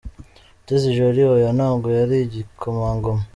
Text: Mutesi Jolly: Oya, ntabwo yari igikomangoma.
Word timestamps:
Mutesi 0.59 0.95
Jolly: 0.97 1.23
Oya, 1.33 1.49
ntabwo 1.57 1.87
yari 1.99 2.15
igikomangoma. 2.25 3.23